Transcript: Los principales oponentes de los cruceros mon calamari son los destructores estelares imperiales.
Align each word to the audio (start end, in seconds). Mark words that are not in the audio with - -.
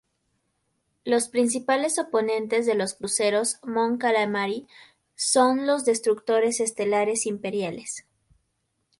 Los 1.05 1.29
principales 1.29 1.99
oponentes 1.99 2.65
de 2.65 2.73
los 2.73 2.95
cruceros 2.95 3.59
mon 3.63 3.99
calamari 3.99 4.67
son 5.15 5.67
los 5.67 5.85
destructores 5.85 6.59
estelares 6.59 7.27
imperiales. 7.27 8.07